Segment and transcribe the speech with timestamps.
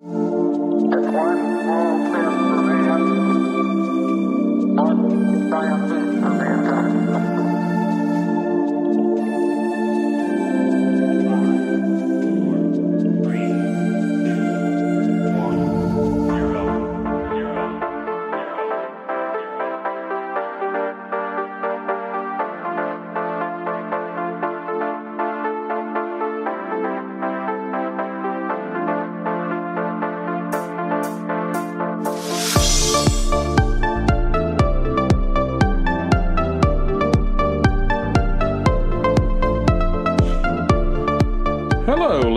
[0.00, 0.14] One
[5.90, 6.87] leap for mankind.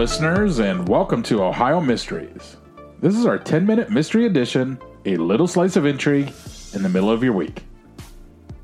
[0.02, 2.58] Listeners, and welcome to Ohio Mysteries.
[3.02, 6.34] This is our 10 minute mystery edition, a little slice of intrigue
[6.74, 7.62] in the middle of your week.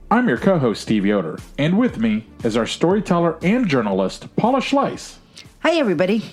[0.10, 4.62] I'm your co host, Steve Yoder, and with me is our storyteller and journalist, Paula
[4.62, 5.18] Schleis.
[5.60, 6.24] Hi, everybody.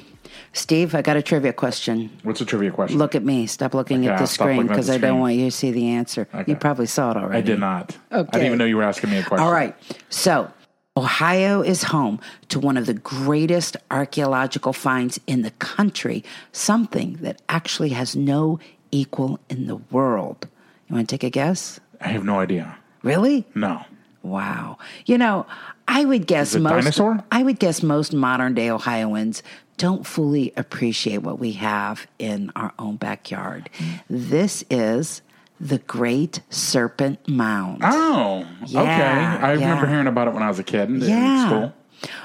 [0.55, 2.09] Steve, I got a trivia question.
[2.23, 2.97] What's a trivia question?
[2.99, 3.47] Look at me.
[3.47, 5.21] Stop looking uh, Okay, at the stop screen looking at because I don't screen.
[5.21, 6.27] want you to see the answer.
[6.35, 6.51] Okay.
[6.51, 7.37] You probably saw it already.
[7.37, 7.95] I did not.
[8.11, 8.31] I Okay.
[8.33, 9.45] didn't even know you were asking me a question.
[9.47, 9.77] All right.
[10.09, 10.51] So,
[10.97, 17.43] Ohio is home to one of the greatest archaeological finds in the country, something that
[17.49, 18.61] actually has no
[18.93, 20.47] equal in the world.
[20.87, 21.81] You want to take a guess?
[22.01, 22.79] I have no idea.
[23.03, 23.45] Really?
[23.57, 23.85] No.
[24.23, 24.79] Wow.
[25.05, 25.47] You know,
[25.89, 27.25] I would guess most dinosaur?
[27.33, 29.43] I would guess most modern day Ohioans
[29.77, 33.69] don't fully appreciate what we have in our own backyard.
[33.75, 33.95] Hmm.
[34.09, 35.23] This is
[35.61, 37.81] the Great Serpent Mound.
[37.85, 39.47] Oh, Yeah, okay.
[39.47, 41.47] I remember hearing about it when I was a kid in, Yeah.
[41.47, 41.73] school.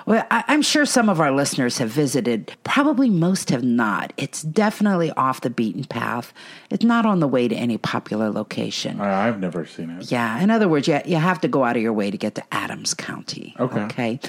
[0.06, 2.51] Well, I, I'm sure some of our listeners have visited.
[2.66, 4.12] Probably most have not.
[4.18, 6.34] It's definitely off the beaten path.
[6.69, 9.00] It's not on the way to any popular location.
[9.00, 10.12] I, I've never seen it.
[10.12, 10.41] Yeah.
[10.41, 12.44] In other words, you, you have to go out of your way to get to
[12.53, 13.56] Adams County.
[13.57, 13.81] Okay.
[13.84, 14.19] Okay.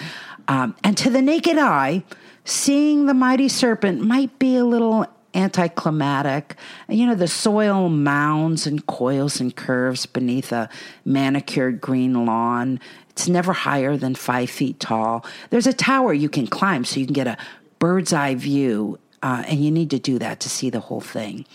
[0.47, 2.05] Um, and to the naked eye,
[2.45, 6.57] seeing the mighty serpent might be a little anticlimactic.
[6.89, 10.69] You know, the soil mounds and coils and curves beneath a
[11.05, 12.81] manicured green lawn.
[13.11, 15.25] It's never higher than five feet tall.
[15.51, 17.37] There's a tower you can climb so you can get a
[17.79, 21.47] bird's eye view, uh, and you need to do that to see the whole thing.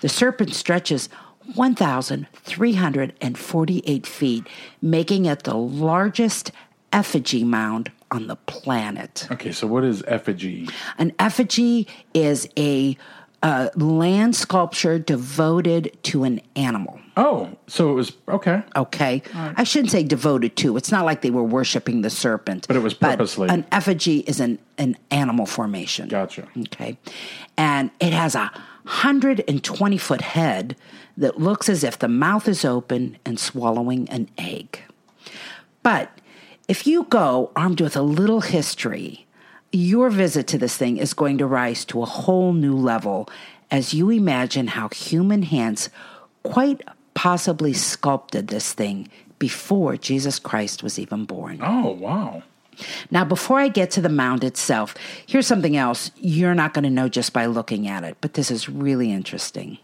[0.00, 1.08] The serpent stretches
[1.54, 4.46] 1,348 feet,
[4.80, 6.52] making it the largest
[6.92, 9.28] effigy mound on the planet.
[9.30, 10.68] Okay, so what is effigy?
[10.98, 12.96] An effigy is a
[13.42, 17.00] uh, land sculpture devoted to an animal.
[17.16, 18.62] Oh, so it was okay.
[18.74, 19.22] Okay.
[19.34, 20.76] I shouldn't say devoted to.
[20.76, 22.66] It's not like they were worshiping the serpent.
[22.66, 23.48] But it was purposely.
[23.48, 26.08] an effigy is an, an animal formation.
[26.08, 26.48] Gotcha.
[26.56, 26.96] Okay.
[27.58, 28.50] And it has a
[28.84, 30.76] 120 foot head
[31.16, 34.80] that looks as if the mouth is open and swallowing an egg.
[35.82, 36.18] But
[36.68, 39.26] if you go armed with a little history,
[39.72, 43.28] your visit to this thing is going to rise to a whole new level
[43.70, 45.88] as you imagine how human hands
[46.42, 46.82] quite
[47.14, 51.58] possibly sculpted this thing before Jesus Christ was even born.
[51.62, 52.42] Oh, wow.
[53.10, 54.94] Now, before I get to the mound itself,
[55.26, 58.50] here's something else you're not going to know just by looking at it, but this
[58.50, 59.78] is really interesting.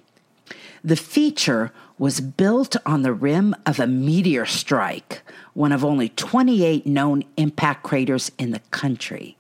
[0.84, 5.22] The feature was built on the rim of a meteor strike,
[5.55, 9.37] one of only 28 known impact craters in the country.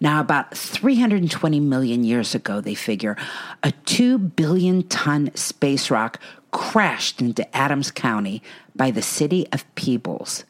[0.00, 3.16] Now, about 320 million years ago, they figure,
[3.62, 6.20] a 2 billion ton space rock
[6.52, 8.42] crashed into Adams County
[8.76, 10.44] by the city of Peebles.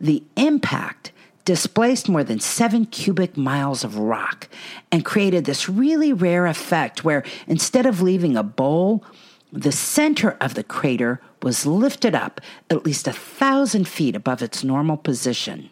[0.00, 1.12] The impact
[1.44, 4.48] displaced more than seven cubic miles of rock
[4.90, 9.04] and created this really rare effect where instead of leaving a bowl,
[9.52, 12.40] the center of the crater was lifted up
[12.70, 15.68] at least a thousand feet above its normal position.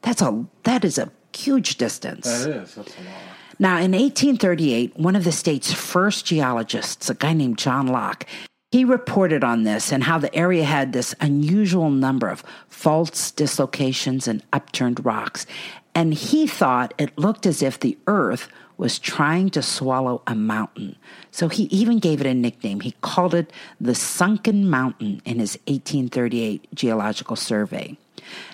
[0.00, 2.26] That's a that is a huge distance.
[2.26, 2.74] That is.
[2.74, 3.20] That's a lot.
[3.58, 8.26] Now, in 1838, one of the state's first geologists, a guy named John Locke,
[8.72, 14.26] he reported on this and how the area had this unusual number of faults, dislocations,
[14.26, 15.46] and upturned rocks.
[15.94, 18.48] And he thought it looked as if the earth
[18.78, 20.96] was trying to swallow a mountain.
[21.30, 22.80] So he even gave it a nickname.
[22.80, 27.96] He called it the Sunken Mountain in his 1838 geological survey.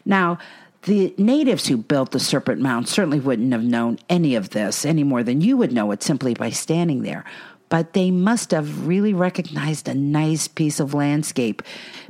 [0.05, 0.39] Now,
[0.83, 5.05] the natives who built the Serpent Mound certainly wouldn't have known any of this any
[5.05, 7.25] more than you would know it simply by standing there.
[7.69, 11.63] but they must have really recognized a nice piece of landscape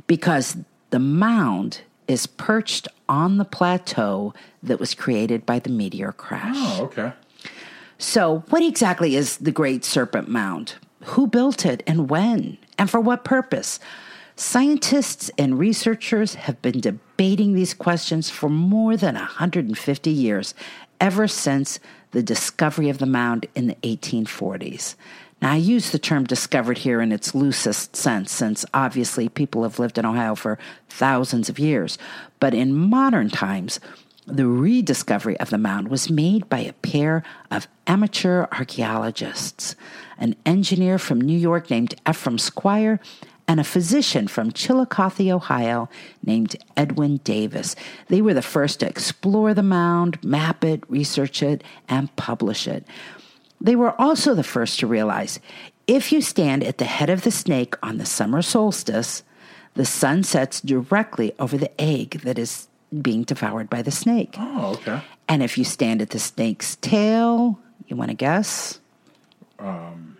[0.07, 0.55] because
[0.91, 4.33] the mound is perched on the plateau
[4.63, 6.55] that was created by the meteor crash.
[6.57, 7.11] Oh, okay.
[7.97, 10.75] So, what exactly is the Great Serpent Mound?
[11.03, 12.57] Who built it and when?
[12.77, 13.79] And for what purpose?
[14.39, 20.53] Scientists and researchers have been debating these questions for more than 150 years,
[21.01, 21.77] ever since
[22.11, 24.95] the discovery of the mound in the 1840s.
[25.41, 29.77] Now, I use the term discovered here in its loosest sense, since obviously people have
[29.77, 30.57] lived in Ohio for
[30.87, 31.97] thousands of years.
[32.39, 33.81] But in modern times,
[34.25, 39.75] the rediscovery of the mound was made by a pair of amateur archaeologists,
[40.17, 42.99] an engineer from New York named Ephraim Squier
[43.49, 45.89] and a physician from Chillicothe, Ohio,
[46.23, 47.75] named Edwin Davis.
[48.07, 52.85] They were the first to explore the mound, map it, research it, and publish it.
[53.59, 55.39] They were also the first to realize
[55.87, 59.23] if you stand at the head of the snake on the summer solstice,
[59.73, 62.67] the sun sets directly over the egg that is
[63.01, 64.35] being devoured by the snake.
[64.37, 65.01] Oh, okay.
[65.27, 68.79] And if you stand at the snake's tail, you want to guess?
[69.57, 70.17] Um,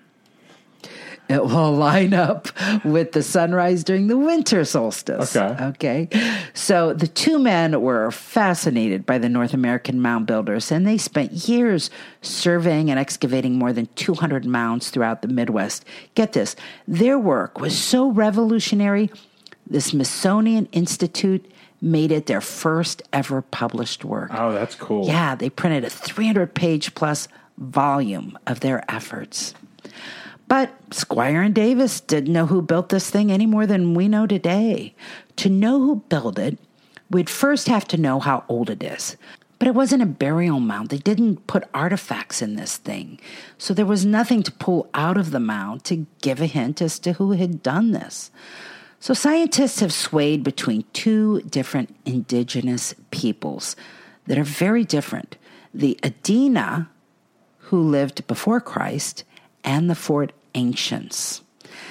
[1.29, 2.47] it will line up
[2.83, 5.35] with the sunrise during the winter solstice.
[5.35, 5.63] Okay.
[5.65, 6.39] Okay.
[6.53, 11.31] So the two men were fascinated by the North American mound builders, and they spent
[11.47, 11.91] years
[12.21, 15.85] surveying and excavating more than 200 mounds throughout the Midwest.
[16.15, 16.55] Get this
[16.87, 19.11] their work was so revolutionary,
[19.67, 21.45] the Smithsonian Institute
[21.81, 24.31] made it their first ever published work.
[24.33, 25.05] Oh, that's cool.
[25.05, 27.27] Yeah, they printed a 300 page plus
[27.57, 29.53] volume of their efforts.
[30.49, 34.25] But Squier and Davis didn't know who built this thing any more than we know
[34.25, 34.95] today.
[35.37, 36.57] To know who built it,
[37.11, 39.15] we'd first have to know how old it is.
[39.59, 40.89] But it wasn't a burial mound.
[40.89, 43.19] They didn't put artifacts in this thing.
[43.59, 46.97] So there was nothing to pull out of the mound to give a hint as
[46.99, 48.31] to who had done this.
[48.99, 53.75] So scientists have swayed between two different indigenous peoples
[54.25, 55.37] that are very different
[55.71, 56.87] the Adena,
[57.57, 59.23] who lived before Christ,
[59.63, 61.41] and the Fort Ancients.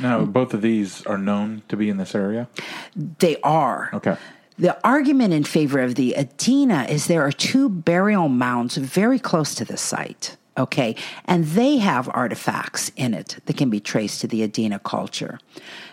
[0.00, 2.48] Now, both of these are known to be in this area.
[2.94, 3.90] They are.
[3.92, 4.16] Okay.
[4.58, 9.54] The argument in favor of the Adena is there are two burial mounds very close
[9.56, 10.36] to the site.
[10.56, 10.96] Okay,
[11.26, 15.38] and they have artifacts in it that can be traced to the Adena culture.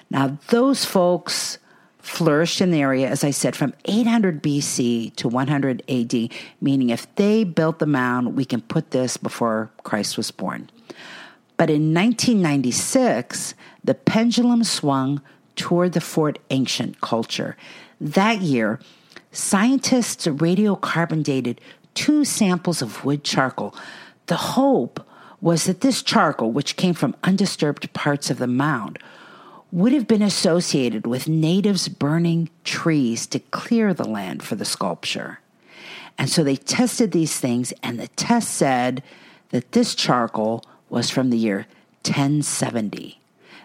[0.10, 1.60] Now, those folks
[2.00, 6.32] flourished in the area, as I said, from 800 BC to 100 AD,
[6.62, 10.70] meaning if they built the mound, we can put this before Christ was born.
[11.58, 13.54] But in 1996,
[13.84, 15.22] the pendulum swung
[15.56, 17.56] toward the Fort Ancient culture.
[18.02, 18.80] That year,
[19.32, 21.62] scientists radiocarbon dated
[21.94, 23.74] two samples of wood charcoal.
[24.28, 25.06] The hope
[25.40, 29.00] was that this charcoal, which came from undisturbed parts of the mound,
[29.72, 35.40] would have been associated with natives burning trees to clear the land for the sculpture.
[36.18, 39.04] And so they tested these things, and the test said
[39.50, 41.68] that this charcoal was from the year
[42.04, 43.20] 1070.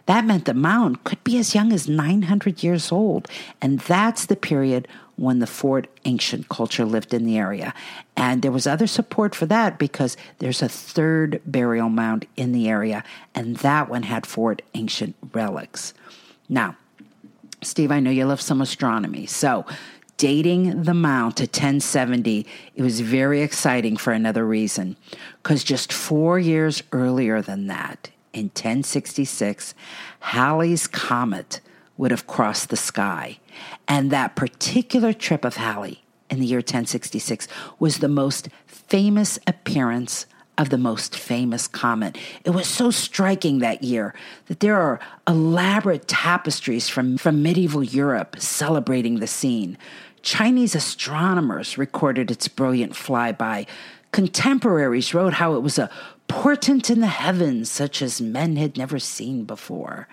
[0.06, 3.28] That meant the mound could be as young as 900 years old,
[3.60, 7.74] and that's the period when the Fort ancient culture lived in the area.
[8.16, 12.68] And there was other support for that because there's a third burial mound in the
[12.68, 15.92] area, and that one had Fort ancient relics.
[16.48, 16.76] Now,
[17.62, 19.26] Steve, I know you love some astronomy.
[19.26, 19.66] So,
[20.20, 24.94] dating the mound to 1070, it was very exciting for another reason.
[25.42, 29.74] Because just four years earlier than that, in 1066,
[30.20, 31.60] Halley's Comet
[31.96, 33.38] would have crossed the sky.
[33.88, 37.48] And that particular trip of Halley in the year 1066
[37.78, 40.26] was the most famous appearance
[40.60, 42.18] of the most famous comet.
[42.44, 44.14] It was so striking that year
[44.48, 49.78] that there are elaborate tapestries from, from medieval Europe celebrating the scene.
[50.22, 53.66] Chinese astronomers recorded its brilliant flyby.
[54.12, 55.90] Contemporaries wrote how it was a
[56.28, 60.08] portent in the heavens such as men had never seen before.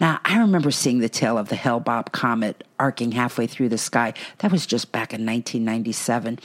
[0.00, 4.14] Now, I remember seeing the tail of the Hale-Bopp comet arcing halfway through the sky.
[4.38, 6.38] That was just back in 1997.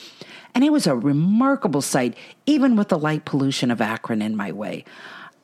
[0.55, 2.15] And it was a remarkable sight,
[2.47, 4.85] even with the light pollution of Akron in my way.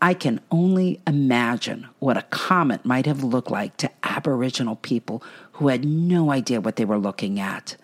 [0.02, 5.22] I can only imagine what a comet might have looked like to Aboriginal people
[5.54, 7.76] who had no idea what they were looking at.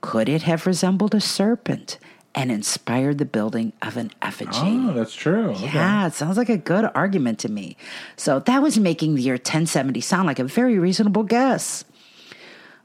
[0.00, 1.98] Could it have resembled a serpent
[2.34, 4.50] and inspired the building of an effigy?
[4.54, 5.50] Oh, that's true.
[5.50, 5.72] Okay.
[5.72, 7.76] Yeah, it sounds like a good argument to me.
[8.16, 11.84] So that was making the year 1070 sound like a very reasonable guess.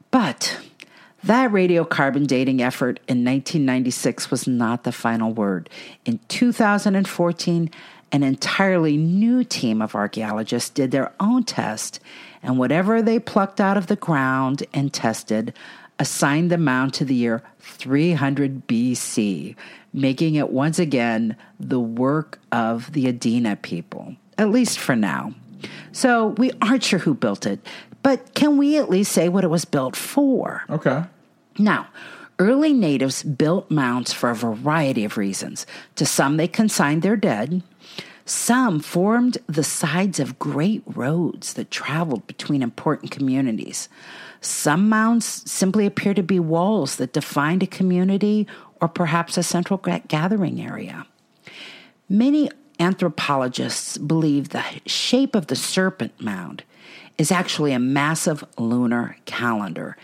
[0.09, 0.59] But
[1.23, 5.69] that radiocarbon dating effort in 1996 was not the final word.
[6.05, 7.69] In 2014,
[8.11, 11.99] an entirely new team of archaeologists did their own test,
[12.43, 15.53] and whatever they plucked out of the ground and tested
[15.99, 19.55] assigned the mound to the year 300 BC,
[19.93, 25.33] making it once again the work of the Adena people, at least for now.
[25.91, 27.59] So we aren't sure who built it,
[28.01, 30.63] but can we at least say what it was built for?
[30.69, 31.03] Okay.
[31.59, 31.87] Now,
[32.41, 35.67] early natives built mounds for a variety of reasons.
[35.95, 37.61] To some, they consigned their dead.
[38.25, 43.89] Some formed the sides of great roads that traveled between important communities.
[44.41, 48.47] Some mounds simply appear to be walls that defined a community
[48.81, 51.05] or perhaps a central gathering area.
[52.09, 56.63] Many anthropologists believe the shape of the serpent mound
[57.19, 59.95] is actually a massive lunar calendar.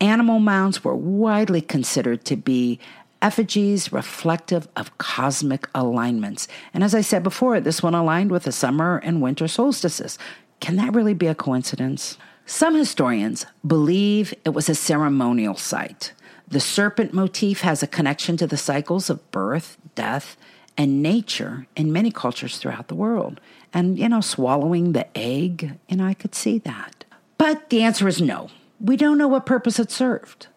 [0.00, 2.78] Animal mounds were widely considered to be
[3.22, 6.46] effigies reflective of cosmic alignments.
[6.74, 10.18] And as I said before, this one aligned with the summer and winter solstices.
[10.60, 12.18] Can that really be a coincidence?
[12.44, 16.12] Some historians believe it was a ceremonial site.
[16.46, 20.36] The serpent motif has a connection to the cycles of birth, death,
[20.76, 23.40] and nature in many cultures throughout the world.
[23.72, 27.04] And, you know, swallowing the egg, know, I could see that.
[27.38, 28.50] But the answer is no.
[28.80, 30.48] We don't know what purpose it served.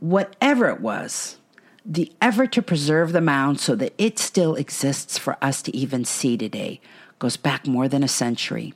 [0.00, 1.38] Whatever it was,
[1.84, 6.04] the effort to preserve the mound so that it still exists for us to even
[6.04, 6.80] see today
[7.18, 8.74] goes back more than a century.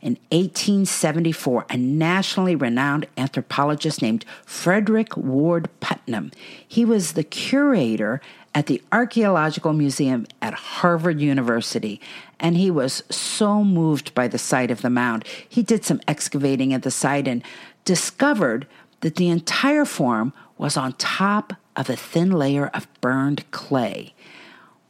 [0.00, 6.32] In 1874, a nationally renowned anthropologist named Frederic Ward Putnam,
[6.66, 8.20] he was the curator
[8.54, 12.00] at the Archaeological Museum at Harvard University,
[12.38, 15.24] and he was so moved by the sight of the mound.
[15.48, 17.42] He did some excavating at the site and
[17.84, 18.66] discovered
[19.00, 24.14] that the entire form was on top of a thin layer of burned clay.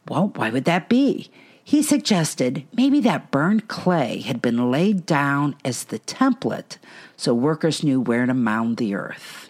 [0.07, 1.29] Well, why would that be?
[1.63, 6.77] He suggested maybe that burned clay had been laid down as the template
[7.17, 9.49] so workers knew where to mound the earth.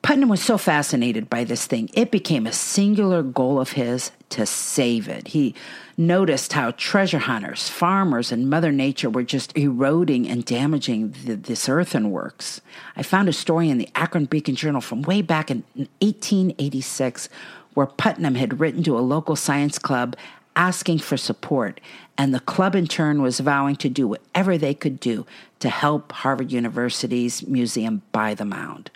[0.00, 4.46] Putnam was so fascinated by this thing, it became a singular goal of his to
[4.46, 5.28] save it.
[5.28, 5.54] He
[5.96, 11.68] noticed how treasure hunters, farmers, and Mother Nature were just eroding and damaging the, this
[11.68, 12.60] earthenworks.
[12.96, 17.28] I found a story in the Akron Beacon Journal from way back in 1886
[17.74, 20.16] where Putnam had written to a local science club
[20.56, 21.80] asking for support,
[22.16, 25.26] and the club in turn was vowing to do whatever they could do
[25.58, 28.90] to help Harvard University's museum buy the mound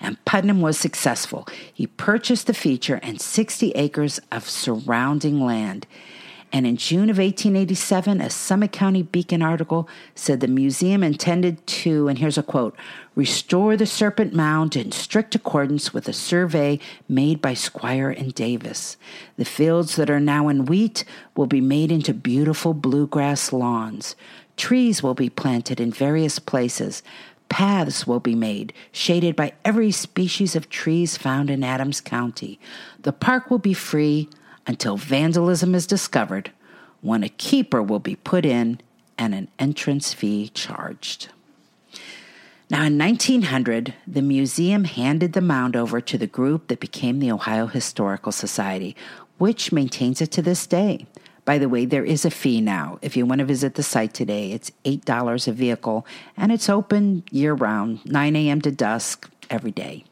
[0.00, 1.46] and Putnam was successful.
[1.72, 5.86] He purchased the feature and 60 acres of surrounding land.
[6.52, 12.08] And in June of 1887, a Summit County Beacon article said the museum intended to,
[12.08, 12.76] and here's a quote,
[13.14, 18.96] restore the Serpent Mound in strict accordance with a survey made by Squier and Davis.
[19.36, 21.04] The fields that are now in wheat
[21.36, 24.16] will be made into beautiful bluegrass lawns.
[24.56, 27.04] Trees will be planted in various places.
[27.48, 32.58] Paths will be made, shaded by every species of trees found in Adams County.
[33.02, 34.28] The park will be free
[34.70, 36.52] until vandalism is discovered,
[37.00, 38.80] when a keeper will be put in
[39.18, 41.28] and an entrance fee charged.
[42.70, 47.32] Now, in 1900, the museum handed the mound over to the group that became the
[47.32, 48.94] Ohio Historical Society,
[49.38, 51.04] which maintains it to this day.
[51.44, 53.00] By the way, there is a fee now.
[53.02, 57.24] If you want to visit the site today, it's $8 a vehicle, and it's open
[57.32, 58.60] year round, 9 a.m.
[58.60, 60.04] to dusk every day.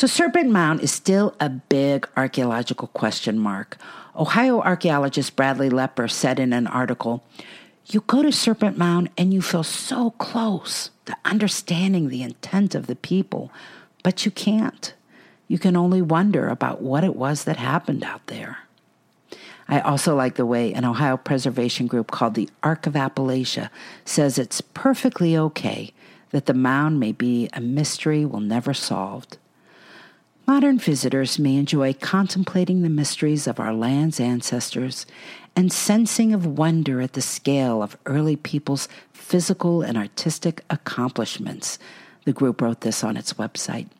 [0.00, 3.76] So, Serpent Mound is still a big archaeological question mark.
[4.16, 7.22] Ohio archaeologist Bradley Lepper said in an article
[7.84, 12.86] You go to Serpent Mound and you feel so close to understanding the intent of
[12.86, 13.52] the people,
[14.02, 14.94] but you can't.
[15.48, 18.60] You can only wonder about what it was that happened out there.
[19.68, 23.68] I also like the way an Ohio preservation group called the Arc of Appalachia
[24.06, 25.92] says it's perfectly okay
[26.30, 29.36] that the mound may be a mystery we'll never solved.
[30.50, 35.06] Modern visitors may enjoy contemplating the mysteries of our land's ancestors
[35.54, 41.78] and sensing of wonder at the scale of early people's physical and artistic accomplishments.
[42.24, 43.90] The group wrote this on its website.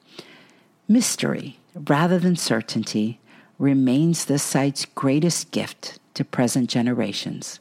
[0.89, 3.21] Mystery, rather than certainty,
[3.61, 7.61] remains this site's greatest gift to present generations,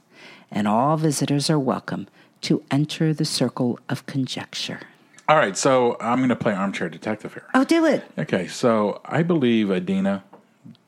[0.50, 2.08] and all visitors are welcome
[2.42, 4.80] to enter the circle of conjecture.
[5.30, 7.46] All right, so I'm going to play armchair detective here.
[7.54, 8.04] Oh, do it.
[8.18, 10.24] Okay, so I believe Adena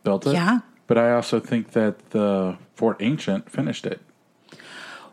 [0.03, 0.33] built it.
[0.33, 0.61] Yeah.
[0.87, 4.01] But I also think that the Fort Ancient finished it.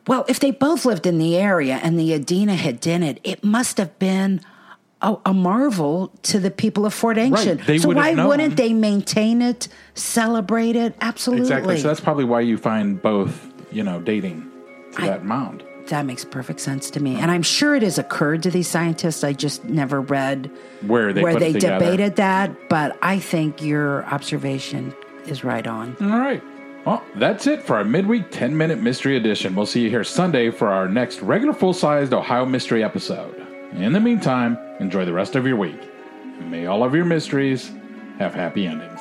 [0.07, 3.45] Well, if they both lived in the area and the Adena had done it, it
[3.45, 4.41] must have been
[5.03, 7.67] a, a marvel to the people of Fort Ancient.
[7.67, 8.29] they so why known.
[8.29, 10.97] wouldn't they maintain it, celebrate it?
[11.03, 11.43] Absolutely.
[11.43, 11.77] Exactly.
[11.77, 14.51] So that's probably why you find both, you know, dating
[14.93, 15.65] to I- that mound.
[15.89, 17.17] That makes perfect sense to me.
[17.17, 19.25] And I'm sure it has occurred to these scientists.
[19.25, 20.51] I just never read
[20.87, 21.79] Where they it together.
[21.79, 22.69] debated that.
[22.69, 24.95] But I think your observation
[25.27, 25.97] is right on.
[26.01, 26.43] All right.
[26.85, 29.55] Well, that's it for our midweek 10 minute mystery edition.
[29.55, 33.35] We'll see you here Sunday for our next regular full sized Ohio mystery episode.
[33.73, 35.81] In the meantime, enjoy the rest of your week.
[36.39, 37.71] And may all of your mysteries
[38.19, 39.01] have happy endings.